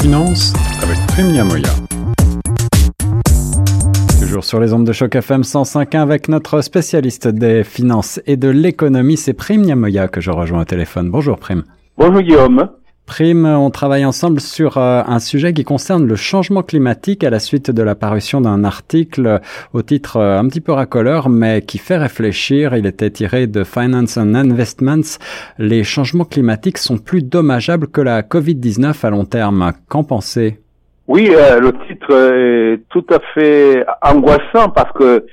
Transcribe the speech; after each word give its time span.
Finance 0.00 0.52
avec 0.82 0.98
Prime 1.06 1.32
Yamoya. 1.32 1.68
Toujours 4.20 4.42
sur 4.42 4.58
les 4.58 4.72
ondes 4.72 4.84
de 4.84 4.92
choc 4.92 5.14
FM 5.14 5.42
105.1 5.42 6.00
avec 6.00 6.28
notre 6.28 6.62
spécialiste 6.62 7.28
des 7.28 7.62
finances 7.62 8.20
et 8.26 8.36
de 8.36 8.48
l'économie, 8.48 9.16
c'est 9.16 9.34
Prime 9.34 9.62
Yamoya 9.62 10.08
que 10.08 10.20
je 10.20 10.32
rejoins 10.32 10.62
au 10.62 10.64
téléphone. 10.64 11.10
Bonjour 11.10 11.38
Prime. 11.38 11.62
Bonjour 11.96 12.22
Guillaume. 12.22 12.70
On 13.20 13.70
travaille 13.70 14.06
ensemble 14.06 14.40
sur 14.40 14.78
euh, 14.78 15.02
un 15.06 15.18
sujet 15.18 15.52
qui 15.52 15.64
concerne 15.64 16.06
le 16.06 16.16
changement 16.16 16.62
climatique 16.62 17.24
à 17.24 17.30
la 17.30 17.40
suite 17.40 17.70
de 17.70 17.82
la 17.82 17.94
parution 17.94 18.40
d'un 18.40 18.64
article 18.64 19.40
au 19.74 19.82
titre 19.82 20.16
euh, 20.16 20.38
un 20.38 20.48
petit 20.48 20.62
peu 20.62 20.72
racoleur, 20.72 21.28
mais 21.28 21.60
qui 21.60 21.76
fait 21.76 21.98
réfléchir. 21.98 22.74
Il 22.74 22.86
était 22.86 23.10
tiré 23.10 23.46
de 23.46 23.64
Finance 23.64 24.16
and 24.16 24.34
Investments. 24.34 25.18
Les 25.58 25.84
changements 25.84 26.24
climatiques 26.24 26.78
sont 26.78 26.96
plus 26.96 27.22
dommageables 27.22 27.88
que 27.88 28.00
la 28.00 28.22
Covid-19 28.22 29.06
à 29.06 29.10
long 29.10 29.26
terme. 29.26 29.72
Qu'en 29.88 30.04
pensez? 30.04 30.58
Oui, 31.06 31.30
euh, 31.34 31.60
le 31.60 31.72
titre 31.86 32.12
est 32.12 32.80
tout 32.88 33.06
à 33.10 33.18
fait 33.34 33.84
angoissant 34.00 34.70
parce 34.70 34.92
que 34.92 35.26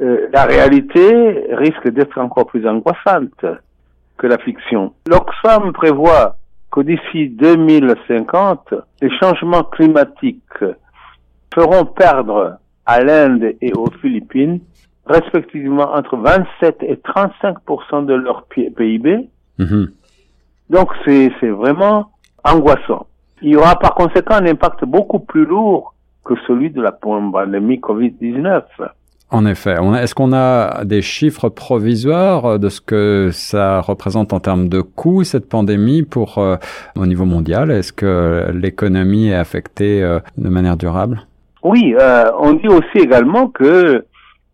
la 0.00 0.44
réalité 0.44 1.44
risque 1.52 1.88
d'être 1.90 2.18
encore 2.18 2.46
plus 2.46 2.66
angoissante 2.66 3.44
que 4.16 4.26
la 4.26 4.38
fiction. 4.38 4.92
L'Oxfam 5.08 5.72
prévoit 5.72 6.37
que 6.78 6.82
d'ici 6.84 7.28
2050, 7.30 8.74
les 9.02 9.10
changements 9.18 9.64
climatiques 9.64 10.64
feront 11.52 11.86
perdre 11.86 12.58
à 12.86 13.00
l'Inde 13.00 13.54
et 13.60 13.72
aux 13.72 13.90
Philippines 14.00 14.60
respectivement 15.06 15.94
entre 15.94 16.16
27 16.16 16.82
et 16.82 16.96
35% 16.96 18.06
de 18.06 18.14
leur 18.14 18.44
PIB. 18.44 19.28
Mhm. 19.58 19.90
Donc 20.70 20.90
c'est 21.04 21.30
vraiment 21.48 22.10
angoissant. 22.44 23.06
Il 23.42 23.50
y 23.50 23.56
aura 23.56 23.76
par 23.76 23.94
conséquent 23.94 24.34
un 24.34 24.46
impact 24.46 24.84
beaucoup 24.84 25.20
plus 25.20 25.46
lourd 25.46 25.94
que 26.24 26.34
celui 26.46 26.70
de 26.70 26.82
la 26.82 26.92
pandémie 26.92 27.78
Covid-19. 27.78 28.62
En 29.30 29.44
effet. 29.44 29.76
Est-ce 30.00 30.14
qu'on 30.14 30.32
a 30.32 30.84
des 30.86 31.02
chiffres 31.02 31.50
provisoires 31.50 32.58
de 32.58 32.70
ce 32.70 32.80
que 32.80 33.28
ça 33.30 33.82
représente 33.82 34.32
en 34.32 34.40
termes 34.40 34.68
de 34.70 34.80
coûts, 34.80 35.22
cette 35.22 35.50
pandémie, 35.50 36.02
pour 36.02 36.38
euh, 36.38 36.56
au 36.96 37.04
niveau 37.04 37.26
mondial? 37.26 37.70
Est-ce 37.70 37.92
que 37.92 38.50
l'économie 38.54 39.28
est 39.28 39.34
affectée 39.34 40.02
euh, 40.02 40.20
de 40.38 40.48
manière 40.48 40.78
durable? 40.78 41.26
Oui, 41.62 41.94
euh, 42.00 42.30
on 42.38 42.54
dit 42.54 42.68
aussi 42.68 42.98
également 42.98 43.48
que 43.48 44.06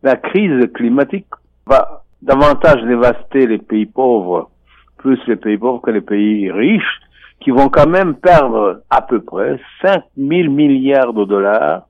la 0.02 0.16
crise 0.16 0.68
climatique 0.74 1.26
va 1.68 2.02
davantage 2.22 2.82
dévaster 2.82 3.46
les 3.46 3.58
pays 3.58 3.86
pauvres, 3.86 4.50
plus 4.96 5.20
les 5.28 5.36
pays 5.36 5.56
pauvres 5.56 5.82
que 5.82 5.92
les 5.92 6.00
pays 6.00 6.50
riches, 6.50 7.00
qui 7.38 7.52
vont 7.52 7.68
quand 7.68 7.88
même 7.88 8.14
perdre 8.14 8.80
à 8.90 9.02
peu 9.02 9.20
près 9.20 9.60
5 9.82 10.02
000 10.18 10.50
milliards 10.50 11.12
de 11.12 11.24
dollars 11.24 11.86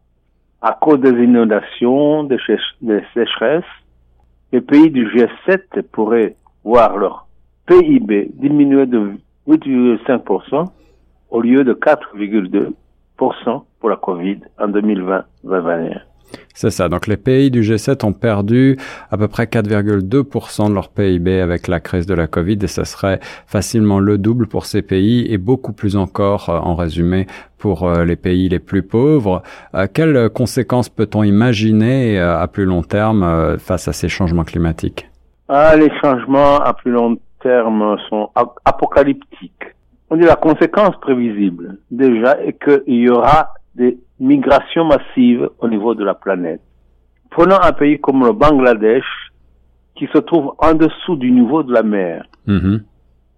à 0.65 0.73
cause 0.81 0.99
des 1.01 1.11
inondations, 1.11 2.25
des, 2.25 2.39
sécheresses, 3.13 3.65
les 4.51 4.63
pays 4.63 4.91
du 4.91 5.07
G7 5.09 5.83
pourraient 5.93 6.37
voir 6.65 6.97
leur 6.97 7.27
PIB 7.67 8.31
diminuer 8.33 8.87
de 8.87 9.13
8,5% 9.47 10.65
au 11.29 11.41
lieu 11.43 11.65
de 11.65 11.75
4,2% 11.75 13.63
pour 13.79 13.91
la 13.91 13.97
Covid 13.97 14.41
en 14.59 14.69
2020-2021. 14.69 16.01
C'est 16.55 16.71
ça. 16.71 16.89
Donc 16.89 17.07
les 17.07 17.17
pays 17.17 17.51
du 17.51 17.63
G7 17.63 18.05
ont 18.07 18.13
perdu 18.13 18.77
à 19.11 19.17
peu 19.17 19.29
près 19.29 19.45
4,2% 19.45 20.69
de 20.69 20.75
leur 20.75 20.89
PIB 20.89 21.41
avec 21.41 21.69
la 21.69 21.81
crise 21.81 22.07
de 22.07 22.15
la 22.15 22.27
Covid 22.27 22.59
et 22.63 22.67
ça 22.67 22.85
serait 22.85 23.21
facilement 23.47 23.99
le 23.99 24.19
double 24.19 24.47
pour 24.47 24.67
ces 24.67 24.83
pays 24.83 25.27
et 25.33 25.39
beaucoup 25.39 25.73
plus 25.73 25.97
encore 25.97 26.49
euh, 26.49 26.59
en 26.59 26.75
résumé 26.75 27.27
pour 27.59 27.89
euh, 27.89 28.05
les 28.05 28.17
pays 28.17 28.49
les 28.49 28.59
plus 28.59 28.83
pauvres. 28.83 29.43
Euh, 29.75 29.87
quelles 29.93 30.31
conséquences 30.31 30.89
peut-on 30.89 31.23
imaginer 31.23 32.19
à 32.19 32.47
plus 32.47 32.65
long 32.65 32.83
terme 32.83 33.57
face 33.59 33.89
à 33.89 33.93
ces 33.93 34.09
changements 34.09 34.45
climatiques? 34.45 35.09
Ah, 35.49 35.77
Les 35.77 35.91
changements 36.03 36.59
à 36.61 36.73
plus 36.75 36.91
long 36.93 37.19
terme 37.43 37.97
sont 38.09 38.31
apocalyptiques. 38.65 39.75
On 40.11 40.17
dit 40.17 40.25
la 40.25 40.37
conséquence 40.37 40.95
prévisible 41.01 41.79
déjà 41.91 42.41
est 42.41 42.53
qu'il 42.53 42.95
y 42.95 43.09
aura 43.09 43.55
des 43.75 43.99
migrations 44.27 44.85
massives 44.85 45.49
au 45.59 45.69
niveau 45.69 45.95
de 45.95 46.05
la 46.05 46.15
planète. 46.15 46.61
Prenons 47.31 47.61
un 47.61 47.73
pays 47.73 48.01
comme 48.01 48.25
le 48.25 48.33
Bangladesh, 48.33 49.05
qui 49.97 50.09
se 50.13 50.19
trouve 50.19 50.55
en 50.59 50.75
dessous 50.75 51.17
du 51.17 51.31
niveau 51.31 51.63
de 51.63 51.73
la 51.73 51.83
mer, 51.83 52.27
mm-hmm. 52.49 52.81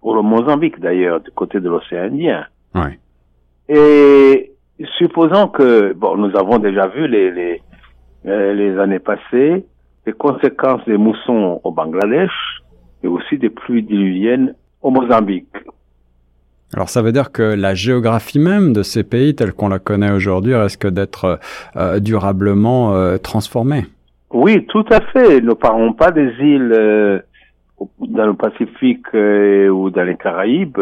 ou 0.01 0.13
le 0.13 0.21
Mozambique 0.21 0.79
d'ailleurs, 0.79 1.19
du 1.21 1.31
côté 1.31 1.59
de 1.59 1.69
l'océan 1.69 2.05
Indien. 2.05 2.45
Ouais. 2.73 2.99
Et 3.69 4.53
supposons 4.97 5.47
que, 5.49 5.93
bon, 5.93 6.17
nous 6.17 6.35
avons 6.35 6.57
déjà 6.57 6.87
vu 6.87 7.07
les, 7.07 7.31
les, 7.31 7.61
euh, 8.25 8.53
les 8.53 8.77
années 8.79 8.99
passées 8.99 9.65
les 10.07 10.13
conséquences 10.13 10.83
des 10.85 10.97
moussons 10.97 11.59
au 11.65 11.71
Bangladesh 11.71 12.31
et 13.03 13.07
aussi 13.07 13.37
des 13.37 13.49
pluies 13.49 13.83
diluviennes 13.83 14.55
au 14.81 14.89
Mozambique. 14.89 15.53
Alors 16.73 16.89
ça 16.89 17.01
veut 17.01 17.11
dire 17.11 17.31
que 17.31 17.41
la 17.41 17.73
géographie 17.73 18.39
même 18.39 18.73
de 18.73 18.83
ces 18.83 19.03
pays 19.03 19.35
tels 19.35 19.53
qu'on 19.53 19.69
la 19.69 19.79
connaît 19.79 20.11
aujourd'hui 20.11 20.53
risque 20.55 20.87
d'être 20.87 21.39
euh, 21.77 21.99
durablement 21.99 22.93
euh, 22.93 23.17
transformée. 23.17 23.85
Oui, 24.31 24.65
tout 24.65 24.85
à 24.91 24.99
fait. 24.99 25.39
Nous 25.39 25.49
ne 25.49 25.53
parlons 25.53 25.93
pas 25.93 26.11
des 26.11 26.29
îles 26.39 26.73
euh, 26.77 27.19
dans 27.99 28.25
le 28.25 28.33
Pacifique 28.33 29.13
ou 29.13 29.89
dans 29.89 30.03
les 30.03 30.17
Caraïbes. 30.17 30.79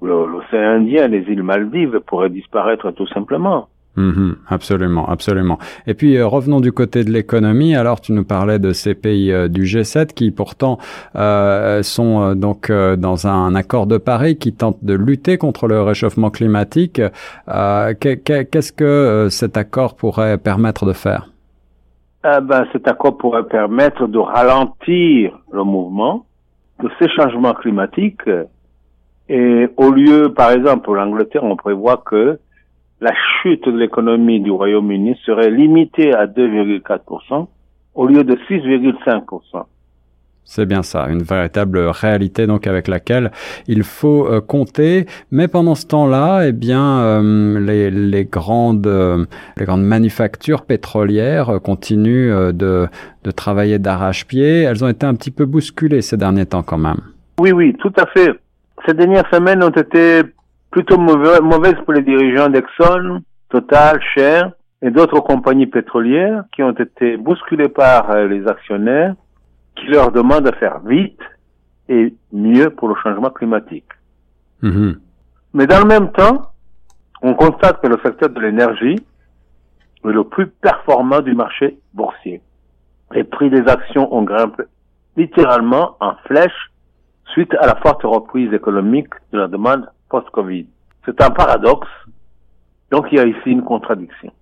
L'océan 0.00 0.76
Indien, 0.76 1.08
les 1.08 1.22
îles 1.22 1.42
Maldives 1.42 2.00
pourraient 2.06 2.30
disparaître 2.30 2.92
tout 2.92 3.08
simplement. 3.08 3.68
Mhm, 3.98 4.36
absolument, 4.48 5.08
absolument. 5.08 5.58
Et 5.88 5.94
puis 5.94 6.16
euh, 6.16 6.24
revenons 6.28 6.60
du 6.60 6.70
côté 6.70 7.02
de 7.02 7.10
l'économie. 7.10 7.74
Alors 7.74 8.00
tu 8.00 8.12
nous 8.12 8.22
parlais 8.22 8.60
de 8.60 8.72
ces 8.72 8.94
pays 8.94 9.32
euh, 9.32 9.48
du 9.48 9.62
G7 9.62 10.14
qui 10.14 10.30
pourtant 10.30 10.78
euh, 11.16 11.82
sont 11.82 12.36
donc 12.36 12.70
dans 12.70 13.26
un 13.26 13.56
accord 13.56 13.88
de 13.88 13.98
Paris 13.98 14.36
qui 14.36 14.52
tente 14.52 14.84
de 14.84 14.94
lutter 14.94 15.36
contre 15.36 15.66
le 15.66 15.82
réchauffement 15.82 16.30
climatique. 16.30 17.02
Qu'est-ce 17.48 18.72
que 18.72 19.26
cet 19.30 19.56
accord 19.56 19.96
pourrait 19.96 20.38
permettre 20.38 20.86
de 20.86 20.92
faire? 20.92 21.30
Ah 22.22 22.40
ben, 22.40 22.66
Cet 22.72 22.86
accord 22.86 23.18
pourrait 23.18 23.48
permettre 23.48 24.06
de 24.06 24.18
ralentir 24.18 25.40
le 25.52 25.64
mouvement 25.64 26.24
de 26.80 26.88
ces 27.00 27.08
changements 27.08 27.54
climatiques. 27.54 28.30
Et 29.28 29.68
au 29.76 29.90
lieu, 29.90 30.32
par 30.32 30.52
exemple, 30.52 30.84
pour 30.84 30.94
l'Angleterre, 30.94 31.42
on 31.42 31.56
prévoit 31.56 32.00
que 32.06 32.38
la 33.00 33.12
chute 33.42 33.68
de 33.68 33.76
l'économie 33.76 34.40
du 34.40 34.50
Royaume-Uni 34.50 35.16
serait 35.24 35.50
limitée 35.50 36.12
à 36.14 36.26
2,4% 36.26 37.46
au 37.94 38.06
lieu 38.06 38.24
de 38.24 38.34
6,5%. 38.48 39.64
C'est 40.50 40.64
bien 40.64 40.82
ça, 40.82 41.08
une 41.10 41.22
véritable 41.22 41.78
réalité 41.78 42.46
donc 42.46 42.66
avec 42.66 42.88
laquelle 42.88 43.32
il 43.66 43.82
faut 43.82 44.26
euh, 44.26 44.40
compter. 44.40 45.04
Mais 45.30 45.46
pendant 45.46 45.74
ce 45.74 45.86
temps-là, 45.86 46.46
eh 46.46 46.52
bien, 46.52 47.00
euh, 47.00 47.60
les, 47.60 47.90
les, 47.90 48.24
grandes 48.24 48.86
euh, 48.86 49.26
les 49.58 49.66
grandes 49.66 49.82
manufactures 49.82 50.62
pétrolières 50.62 51.60
continuent 51.62 52.52
de, 52.54 52.88
de 53.24 53.30
travailler 53.30 53.78
d'arrache-pied. 53.78 54.62
Elles 54.62 54.82
ont 54.82 54.88
été 54.88 55.04
un 55.04 55.14
petit 55.14 55.30
peu 55.30 55.44
bousculées 55.44 56.00
ces 56.00 56.16
derniers 56.16 56.46
temps 56.46 56.62
quand 56.62 56.78
même. 56.78 57.02
Oui, 57.38 57.52
oui, 57.52 57.76
tout 57.78 57.92
à 57.98 58.06
fait. 58.06 58.30
Ces 58.86 58.94
dernières 58.94 59.28
semaines 59.30 59.62
ont 59.62 59.68
été 59.68 60.22
plutôt 60.70 60.98
mauvaise 60.98 61.76
pour 61.84 61.94
les 61.94 62.02
dirigeants 62.02 62.48
d'Exxon, 62.48 63.22
Total, 63.48 64.00
Shell 64.14 64.52
et 64.82 64.90
d'autres 64.90 65.20
compagnies 65.20 65.66
pétrolières 65.66 66.44
qui 66.52 66.62
ont 66.62 66.72
été 66.72 67.16
bousculées 67.16 67.68
par 67.68 68.10
euh, 68.10 68.28
les 68.28 68.46
actionnaires 68.46 69.14
qui 69.74 69.86
leur 69.86 70.12
demandent 70.12 70.44
de 70.44 70.54
faire 70.56 70.80
vite 70.80 71.20
et 71.88 72.14
mieux 72.32 72.70
pour 72.70 72.88
le 72.88 72.94
changement 73.02 73.30
climatique. 73.30 73.88
Mm-hmm. 74.62 74.96
Mais 75.54 75.66
dans 75.66 75.80
le 75.80 75.86
même 75.86 76.12
temps, 76.12 76.50
on 77.22 77.34
constate 77.34 77.80
que 77.80 77.86
le 77.86 77.98
secteur 78.04 78.28
de 78.28 78.40
l'énergie 78.40 78.96
est 80.04 80.08
le 80.08 80.24
plus 80.24 80.46
performant 80.46 81.20
du 81.20 81.34
marché 81.34 81.78
boursier. 81.94 82.40
Les 83.12 83.24
prix 83.24 83.50
des 83.50 83.66
actions 83.66 84.14
ont 84.14 84.22
grimpé 84.22 84.64
littéralement 85.16 85.96
en 86.00 86.14
flèche 86.26 86.70
suite 87.32 87.54
à 87.60 87.66
la 87.66 87.76
forte 87.76 88.02
reprise 88.02 88.52
économique 88.52 89.08
de 89.32 89.38
la 89.38 89.48
demande 89.48 89.88
post-Covid. 90.08 90.66
C'est 91.04 91.20
un 91.22 91.30
paradoxe. 91.30 91.88
Donc 92.90 93.06
il 93.12 93.18
y 93.18 93.20
a 93.20 93.26
ici 93.26 93.50
une 93.50 93.62
contradiction. 93.62 94.32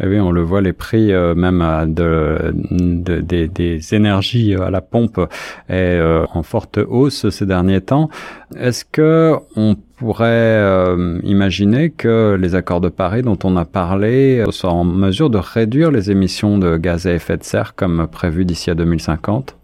Eh 0.00 0.06
oui, 0.08 0.18
on 0.18 0.32
le 0.32 0.40
voit, 0.40 0.62
les 0.62 0.72
prix 0.72 1.12
euh, 1.12 1.34
même 1.34 1.62
de, 1.94 2.52
de, 2.54 3.20
des, 3.20 3.46
des 3.46 3.94
énergies 3.94 4.54
à 4.54 4.70
la 4.70 4.80
pompe 4.80 5.20
est 5.68 6.00
euh, 6.00 6.24
en 6.32 6.42
forte 6.42 6.78
hausse 6.78 7.28
ces 7.28 7.44
derniers 7.44 7.82
temps. 7.82 8.08
Est-ce 8.56 8.86
que 8.86 9.34
on 9.54 9.76
pourrait 9.98 10.26
euh, 10.26 11.20
imaginer 11.24 11.90
que 11.90 12.38
les 12.40 12.54
accords 12.54 12.80
de 12.80 12.88
Paris 12.88 13.22
dont 13.22 13.38
on 13.44 13.56
a 13.56 13.66
parlé 13.66 14.42
soient 14.50 14.72
en 14.72 14.84
mesure 14.84 15.28
de 15.28 15.38
réduire 15.38 15.90
les 15.90 16.10
émissions 16.10 16.56
de 16.56 16.78
gaz 16.78 17.06
à 17.06 17.12
effet 17.12 17.36
de 17.36 17.44
serre 17.44 17.74
comme 17.74 18.08
prévu 18.10 18.46
d'ici 18.46 18.70
à 18.70 18.74
2050 18.74 19.56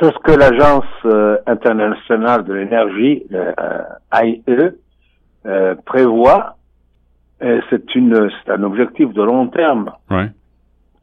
C'est 0.00 0.06
ce 0.06 0.18
que 0.24 0.32
l'Agence 0.32 0.86
internationale 1.46 2.44
de 2.44 2.54
l'énergie, 2.54 3.22
l'AIE, 3.30 4.42
euh, 5.46 5.74
prévoit 5.84 6.54
c'est 7.70 7.94
une, 7.94 8.28
c'est 8.44 8.50
un 8.50 8.64
objectif 8.64 9.12
de 9.12 9.22
long 9.22 9.46
terme. 9.46 9.92
Ouais. 10.10 10.28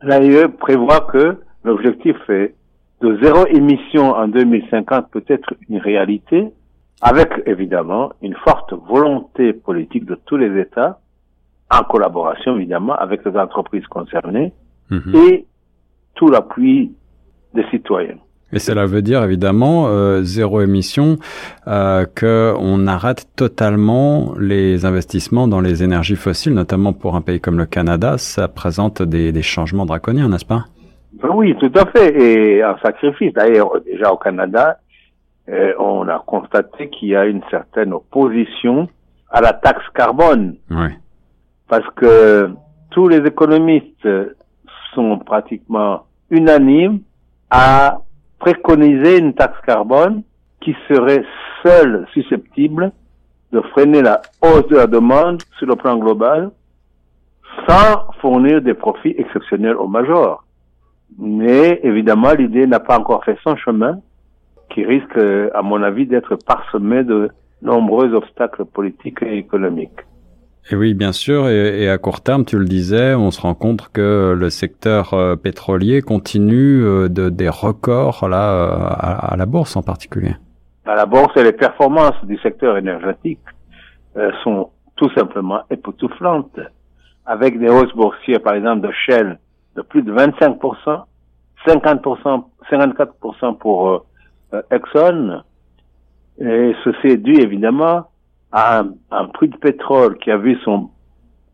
L'AIE 0.01 0.49
prévoit 0.49 0.99
que 1.09 1.37
l'objectif 1.63 2.17
est 2.29 2.53
de 3.01 3.17
zéro 3.21 3.45
émission 3.47 4.11
en 4.11 4.27
2050 4.27 5.11
peut 5.11 5.23
être 5.27 5.53
une 5.69 5.77
réalité, 5.77 6.49
avec 7.01 7.29
évidemment 7.45 8.11
une 8.21 8.35
forte 8.35 8.73
volonté 8.73 9.53
politique 9.53 10.05
de 10.05 10.15
tous 10.25 10.35
les 10.35 10.59
États, 10.59 10.99
en 11.71 11.83
collaboration 11.83 12.57
évidemment 12.57 12.95
avec 12.95 13.23
les 13.25 13.37
entreprises 13.37 13.87
concernées 13.87 14.51
Mhm. 14.89 15.15
et 15.15 15.45
tout 16.15 16.29
l'appui 16.29 16.91
des 17.53 17.65
citoyens. 17.69 18.17
Et 18.55 18.59
cela 18.59 18.85
veut 18.85 19.01
dire 19.01 19.21
évidemment 19.21 19.87
euh, 19.87 20.21
zéro 20.21 20.61
émission, 20.61 21.17
euh, 21.67 22.05
que 22.15 22.53
on 22.57 22.87
arrête 22.87 23.27
totalement 23.35 24.33
les 24.39 24.85
investissements 24.85 25.47
dans 25.49 25.59
les 25.59 25.83
énergies 25.83 26.15
fossiles, 26.15 26.53
notamment 26.53 26.93
pour 26.93 27.17
un 27.17 27.21
pays 27.21 27.41
comme 27.41 27.57
le 27.57 27.65
Canada. 27.65 28.17
Ça 28.17 28.47
présente 28.47 29.01
des, 29.01 29.33
des 29.33 29.41
changements 29.41 29.85
draconiens, 29.85 30.29
n'est-ce 30.29 30.45
pas? 30.45 30.65
Oui, 31.21 31.53
tout 31.59 31.71
à 31.75 31.85
fait, 31.87 32.15
et 32.21 32.63
un 32.63 32.77
sacrifice. 32.81 33.33
D'ailleurs, 33.33 33.71
déjà 33.85 34.11
au 34.11 34.17
Canada, 34.17 34.79
euh, 35.49 35.73
on 35.77 36.07
a 36.07 36.23
constaté 36.25 36.89
qu'il 36.89 37.09
y 37.09 37.15
a 37.15 37.25
une 37.25 37.41
certaine 37.51 37.91
opposition 37.91 38.87
à 39.29 39.41
la 39.41 39.51
taxe 39.51 39.83
carbone. 39.93 40.55
Oui. 40.71 40.87
parce 41.67 41.87
que 41.95 42.49
tous 42.91 43.07
les 43.09 43.17
économistes 43.17 44.07
sont 44.93 45.19
pratiquement 45.19 46.05
unanimes 46.29 46.99
à 47.49 47.99
préconiser 48.39 49.19
une 49.19 49.33
taxe 49.33 49.59
carbone 49.65 50.23
qui 50.61 50.75
serait 50.87 51.23
seule 51.63 52.05
susceptible 52.13 52.91
de 53.51 53.61
freiner 53.61 54.01
la 54.01 54.21
hausse 54.41 54.67
de 54.67 54.75
la 54.75 54.87
demande 54.87 55.41
sur 55.57 55.67
le 55.67 55.75
plan 55.75 55.97
global 55.97 56.51
sans 57.67 58.11
fournir 58.19 58.61
des 58.61 58.73
profits 58.73 59.15
exceptionnels 59.17 59.77
aux 59.77 59.87
majors. 59.87 60.43
Mais 61.17 61.79
évidemment, 61.83 62.33
l'idée 62.33 62.67
n'a 62.67 62.79
pas 62.79 62.99
encore 62.99 63.23
fait 63.23 63.37
son 63.43 63.55
chemin, 63.55 63.99
qui 64.69 64.83
risque, 64.83 65.17
à 65.53 65.61
mon 65.61 65.81
avis, 65.83 66.05
d'être 66.05 66.35
parsemé 66.35 67.03
de 67.03 67.29
nombreux 67.61 68.13
obstacles 68.13 68.65
politiques 68.65 69.21
et 69.21 69.37
économiques. 69.37 70.01
Et 70.71 70.75
oui, 70.75 70.93
bien 70.93 71.11
sûr. 71.11 71.47
Et, 71.47 71.83
et, 71.83 71.89
à 71.89 71.97
court 71.97 72.21
terme, 72.21 72.43
tu 72.43 72.57
le 72.57 72.65
disais, 72.65 73.13
on 73.13 73.29
se 73.31 73.41
rend 73.41 73.53
compte 73.53 73.89
que 73.93 74.35
le 74.37 74.49
secteur 74.49 75.13
euh, 75.13 75.35
pétrolier 75.35 76.01
continue 76.01 76.83
euh, 76.83 77.07
de, 77.07 77.29
des 77.29 77.49
records 77.49 78.27
là 78.27 78.51
euh, 78.51 78.87
à, 78.89 79.33
à, 79.33 79.37
la 79.37 79.45
bourse 79.45 79.75
en 79.75 79.83
particulier. 79.83 80.35
À 80.85 80.95
la 80.95 81.05
bourse, 81.05 81.35
les 81.35 81.51
performances 81.51 82.23
du 82.23 82.37
secteur 82.39 82.77
énergétique 82.77 83.39
euh, 84.17 84.31
sont 84.43 84.69
tout 84.95 85.09
simplement 85.13 85.61
époustouflantes, 85.69 86.59
avec 87.25 87.59
des 87.59 87.69
hausses 87.69 87.93
boursières, 87.93 88.41
par 88.41 88.55
exemple, 88.55 88.87
de 88.87 88.91
Shell 88.91 89.39
de 89.75 89.81
plus 89.81 90.03
de 90.03 90.11
25 90.11 90.57
50 91.67 92.07
54% 92.71 93.57
pour 93.57 93.89
euh, 94.53 94.61
Exxon. 94.71 95.41
Et 96.39 96.73
ceci 96.83 97.07
est 97.07 97.17
dû 97.17 97.33
évidemment 97.33 98.07
à 98.55 98.79
un, 98.79 98.93
un, 99.11 99.25
prix 99.25 99.49
de 99.49 99.57
pétrole 99.57 100.17
qui 100.17 100.31
a 100.31 100.37
vu 100.37 100.57
son 100.63 100.89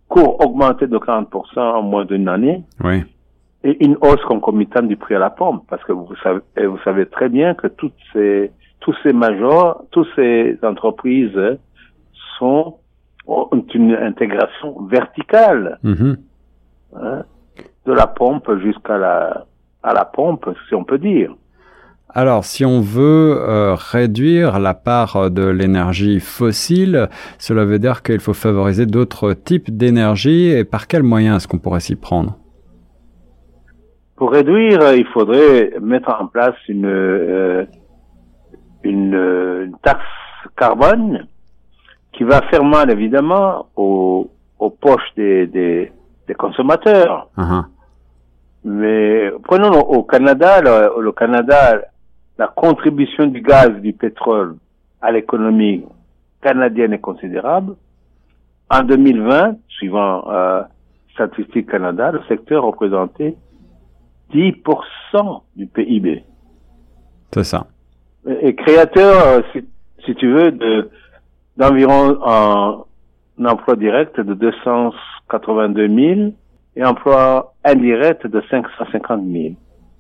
cours 0.08 0.40
augmenter 0.46 0.86
de 0.86 0.98
40% 0.98 1.60
en 1.60 1.82
moins 1.82 2.06
d'une 2.06 2.30
année. 2.30 2.64
Oui. 2.84 3.04
Et 3.64 3.84
une 3.84 3.98
hausse 4.02 4.24
concomitante 4.28 4.88
du 4.88 4.98
prix 4.98 5.16
à 5.16 5.20
la 5.20 5.32
pompe. 5.32 5.66
Parce 5.68 5.84
que 5.84 5.94
vous 5.94 6.16
savez, 6.24 6.42
vous 6.58 6.80
savez 6.84 7.06
très 7.08 7.30
bien 7.30 7.56
que 7.56 7.68
toutes 7.68 8.02
ces, 8.14 8.52
tous 8.82 8.96
ces 9.04 9.14
majors, 9.14 9.84
toutes 9.92 10.10
ces 10.16 10.58
entreprises 10.64 11.40
sont, 12.38 12.78
ont 13.28 13.50
une 13.74 13.96
intégration 13.96 14.70
verticale. 14.98 15.80
Mm 15.84 15.94
-hmm. 15.94 16.16
hein, 17.02 17.24
de 17.86 17.94
la 17.94 18.08
pompe 18.08 18.50
jusqu'à 18.60 18.98
la, 18.98 19.46
à 19.84 19.94
la 19.94 20.06
pompe, 20.06 20.50
si 20.68 20.76
on 20.76 20.84
peut 20.84 20.98
dire. 21.00 21.34
Alors, 22.14 22.44
si 22.44 22.66
on 22.66 22.82
veut 22.82 23.38
euh, 23.40 23.76
réduire 23.76 24.60
la 24.60 24.74
part 24.74 25.32
de 25.32 25.48
l'énergie 25.48 26.20
fossile, 26.20 27.08
cela 27.38 27.64
veut 27.64 27.80
dire 27.80 28.04
qu'il 28.04 28.20
faut 28.20 28.34
favoriser 28.34 28.86
d'autres 28.86 29.34
types 29.34 29.76
d'énergie. 29.76 30.48
Et 30.50 30.66
par 30.66 30.88
quels 30.88 31.04
moyens 31.04 31.38
est-ce 31.38 31.48
qu'on 31.48 31.58
pourrait 31.60 31.80
s'y 31.80 31.96
prendre? 31.96 32.38
Pour 34.18 34.32
réduire, 34.32 34.94
il 34.94 35.06
faudrait 35.14 35.72
mettre 35.82 36.16
en 36.20 36.28
place 36.28 36.56
une, 36.68 36.86
euh, 36.86 37.66
une, 38.84 39.16
une, 39.66 39.76
taxe 39.82 40.04
carbone 40.58 41.26
qui 42.12 42.24
va 42.24 42.42
faire 42.50 42.64
mal, 42.64 42.92
évidemment, 42.92 43.68
aux, 43.76 44.30
aux 44.60 44.70
poches 44.70 45.12
des, 45.16 45.48
des, 45.48 45.92
des 46.28 46.34
consommateurs. 46.36 47.30
Uh 47.38 47.42
-huh. 47.42 47.64
Mais 48.64 49.32
prenons 49.44 49.80
au 49.80 50.04
Canada, 50.04 50.62
le, 50.62 51.02
le 51.02 51.12
Canada, 51.14 51.82
la 52.42 52.48
contribution 52.48 53.28
du 53.28 53.42
gaz, 53.42 53.70
du 53.82 53.94
pétrole 53.94 54.56
à 55.00 55.12
l'économie 55.12 55.86
canadienne 56.42 56.92
est 56.92 57.00
considérable. 57.00 57.76
En 58.68 58.82
2020, 58.82 59.58
suivant 59.68 60.28
euh, 60.28 60.64
Statistique 61.14 61.70
Canada, 61.70 62.12
le 62.12 62.22
secteur 62.28 62.64
représentait 62.64 63.36
10% 64.34 65.42
du 65.56 65.68
PIB. 65.68 66.24
C'est 67.32 67.44
ça. 67.44 67.68
Et, 68.28 68.48
et 68.48 68.56
créateur, 68.56 69.44
si, 69.52 69.64
si, 70.04 70.16
tu 70.16 70.28
veux, 70.34 70.52
de 70.52 70.90
d'environ 71.58 72.18
un, 72.26 72.84
un 73.38 73.46
emploi 73.46 73.76
direct 73.76 74.20
de 74.20 74.34
282 74.34 75.88
000 75.88 76.34
et 76.76 76.84
emploi 76.84 77.54
indirect 77.64 78.26
de 78.26 78.42
550 78.50 79.22
000. 79.32 79.54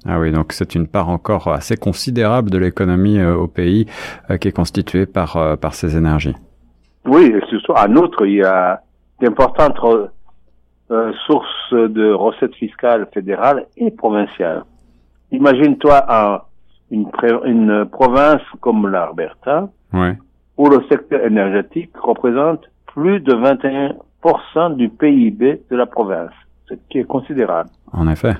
Ah 0.05 0.19
oui, 0.19 0.31
donc 0.31 0.51
c'est 0.51 0.73
une 0.73 0.87
part 0.87 1.09
encore 1.09 1.47
assez 1.47 1.77
considérable 1.77 2.49
de 2.49 2.57
l'économie 2.57 3.19
euh, 3.19 3.35
au 3.35 3.47
pays 3.47 3.85
euh, 4.29 4.37
qui 4.37 4.47
est 4.47 4.51
constituée 4.51 5.05
par, 5.05 5.37
euh, 5.37 5.55
par 5.55 5.75
ces 5.75 5.95
énergies. 5.95 6.35
Oui, 7.05 7.25
et 7.25 7.41
surtout, 7.49 7.73
en 7.73 7.95
outre, 7.95 8.25
il 8.25 8.37
y 8.37 8.43
a 8.43 8.81
d'importantes 9.19 9.77
euh, 10.91 11.11
sources 11.27 11.73
de 11.73 12.11
recettes 12.11 12.55
fiscales 12.55 13.07
fédérales 13.13 13.65
et 13.77 13.91
provinciales. 13.91 14.63
Imagine-toi 15.31 16.47
une, 16.89 17.07
une 17.45 17.85
province 17.85 18.41
comme 18.59 18.87
l'Alberta, 18.87 19.69
ouais. 19.93 20.17
où 20.57 20.67
le 20.67 20.83
secteur 20.89 21.23
énergétique 21.23 21.91
représente 21.97 22.69
plus 22.87 23.19
de 23.19 23.33
21% 23.33 24.75
du 24.75 24.89
PIB 24.89 25.61
de 25.69 25.75
la 25.75 25.85
province, 25.85 26.33
ce 26.67 26.73
qui 26.89 26.99
est 26.99 27.05
considérable. 27.05 27.69
En 27.93 28.07
effet. 28.09 28.35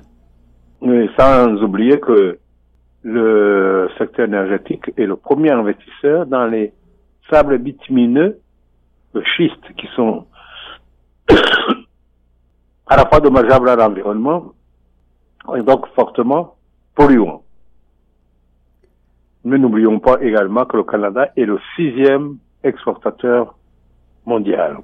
Mais 0.82 1.10
sans 1.18 1.62
oublier 1.62 2.00
que 2.00 2.40
le 3.04 3.90
secteur 3.98 4.26
énergétique 4.26 4.92
est 4.98 5.06
le 5.06 5.16
premier 5.16 5.52
investisseur 5.52 6.26
dans 6.26 6.46
les 6.46 6.74
sables 7.30 7.58
bitumineux 7.58 8.40
de 9.14 9.22
schiste 9.22 9.74
qui 9.78 9.88
sont 9.96 10.26
à 12.88 12.98
la 12.98 13.06
fois 13.08 13.20
dommageables 13.20 13.70
à 13.70 13.76
l'environnement 13.76 14.54
et 15.56 15.62
donc 15.62 15.88
fortement 15.96 16.56
polluants. 16.96 17.44
Mais 19.44 19.58
n'oublions 19.58 20.00
pas 20.00 20.22
également 20.22 20.66
que 20.66 20.78
le 20.78 20.84
Canada 20.84 21.30
est 21.36 21.46
le 21.46 21.60
sixième 21.76 22.38
exportateur 22.64 23.56
mondial. 24.26 24.78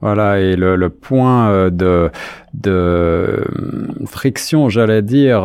Voilà, 0.00 0.38
et 0.38 0.54
le, 0.54 0.76
le 0.76 0.90
point 0.90 1.70
de, 1.70 2.10
de 2.54 3.44
friction, 4.06 4.68
j'allais 4.68 5.02
dire, 5.02 5.42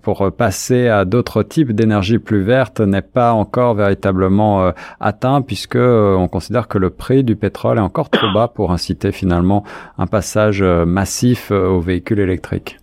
pour 0.00 0.32
passer 0.32 0.88
à 0.88 1.04
d'autres 1.04 1.42
types 1.42 1.72
d'énergie 1.72 2.18
plus 2.18 2.42
verte 2.42 2.80
n'est 2.80 3.02
pas 3.02 3.32
encore 3.32 3.74
véritablement 3.74 4.72
atteint 4.98 5.42
puisque 5.42 5.76
on 5.76 6.26
considère 6.26 6.68
que 6.68 6.78
le 6.78 6.88
prix 6.88 7.22
du 7.22 7.36
pétrole 7.36 7.76
est 7.76 7.82
encore 7.82 8.08
trop 8.08 8.32
bas 8.32 8.48
pour 8.48 8.72
inciter 8.72 9.12
finalement 9.12 9.62
un 9.98 10.06
passage 10.06 10.62
massif 10.62 11.50
aux 11.50 11.80
véhicules 11.80 12.20
électriques. 12.20 12.78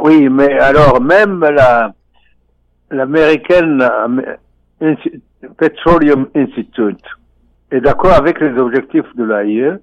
Oui, 0.00 0.28
mais 0.28 0.60
alors 0.60 1.00
même 1.00 1.40
la 1.40 1.92
l'American 2.90 3.78
Petroleum 5.56 6.28
Institute 6.34 7.04
est 7.70 7.80
d'accord 7.80 8.12
avec 8.12 8.40
les 8.40 8.58
objectifs 8.58 9.14
de 9.16 9.24
l'AIE, 9.24 9.78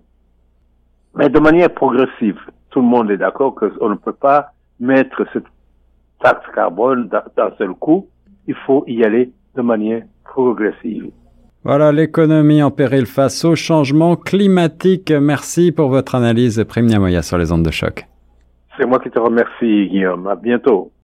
mais 1.15 1.29
de 1.29 1.39
manière 1.39 1.73
progressive. 1.73 2.39
Tout 2.69 2.81
le 2.81 2.87
monde 2.87 3.09
est 3.11 3.17
d'accord 3.17 3.55
qu'on 3.55 3.89
ne 3.89 3.95
peut 3.95 4.13
pas 4.13 4.47
mettre 4.79 5.25
cette 5.31 5.45
taxe 6.21 6.45
carbone 6.53 7.07
d'un 7.09 7.51
seul 7.57 7.73
coup. 7.73 8.07
Il 8.47 8.55
faut 8.65 8.83
y 8.87 9.03
aller 9.03 9.31
de 9.55 9.61
manière 9.61 10.03
progressive. 10.23 11.09
Voilà 11.63 11.91
l'économie 11.91 12.61
en 12.61 12.69
péril 12.69 13.05
face 13.07 13.43
au 13.43 13.55
changement 13.55 14.15
climatique. 14.15 15.11
Merci 15.11 15.71
pour 15.71 15.89
votre 15.89 16.13
analyse, 16.13 16.63
Prime 16.67 16.85
Niamoya, 16.85 17.23
sur 17.23 17.37
les 17.37 17.51
ondes 17.51 17.63
de 17.63 17.71
choc. 17.71 18.05
C'est 18.77 18.85
moi 18.85 18.99
qui 18.99 19.09
te 19.09 19.17
remercie, 19.17 19.87
Guillaume. 19.87 20.27
À 20.27 20.35
bientôt. 20.35 20.91